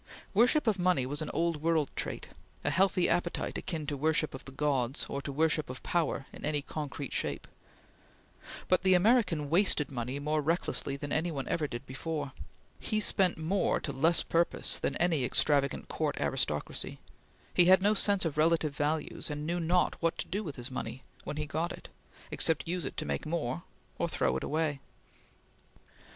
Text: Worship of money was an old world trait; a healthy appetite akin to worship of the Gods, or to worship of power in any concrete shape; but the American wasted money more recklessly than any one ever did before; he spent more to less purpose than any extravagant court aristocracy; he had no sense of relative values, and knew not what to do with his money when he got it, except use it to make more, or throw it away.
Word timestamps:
Worship 0.33 0.65
of 0.65 0.79
money 0.79 1.05
was 1.05 1.21
an 1.21 1.29
old 1.31 1.57
world 1.61 1.91
trait; 1.95 2.29
a 2.63 2.71
healthy 2.71 3.07
appetite 3.07 3.55
akin 3.59 3.85
to 3.85 3.95
worship 3.95 4.33
of 4.33 4.43
the 4.45 4.51
Gods, 4.51 5.05
or 5.07 5.21
to 5.21 5.31
worship 5.31 5.69
of 5.69 5.83
power 5.83 6.25
in 6.33 6.43
any 6.43 6.63
concrete 6.63 7.13
shape; 7.13 7.47
but 8.67 8.81
the 8.81 8.95
American 8.95 9.47
wasted 9.47 9.91
money 9.91 10.17
more 10.17 10.41
recklessly 10.41 10.97
than 10.97 11.11
any 11.11 11.29
one 11.29 11.47
ever 11.47 11.67
did 11.67 11.85
before; 11.85 12.31
he 12.79 12.99
spent 12.99 13.37
more 13.37 13.79
to 13.79 13.91
less 13.93 14.23
purpose 14.23 14.79
than 14.79 14.95
any 14.95 15.23
extravagant 15.23 15.87
court 15.87 16.19
aristocracy; 16.19 16.99
he 17.53 17.65
had 17.65 17.83
no 17.83 17.93
sense 17.93 18.25
of 18.25 18.39
relative 18.39 18.75
values, 18.75 19.29
and 19.29 19.45
knew 19.45 19.59
not 19.59 20.01
what 20.01 20.17
to 20.17 20.27
do 20.27 20.43
with 20.43 20.55
his 20.55 20.71
money 20.71 21.03
when 21.25 21.37
he 21.37 21.45
got 21.45 21.71
it, 21.71 21.89
except 22.31 22.67
use 22.67 22.85
it 22.85 22.97
to 22.97 23.05
make 23.05 23.27
more, 23.27 23.61
or 23.99 24.09
throw 24.09 24.35
it 24.35 24.43
away. 24.43 24.79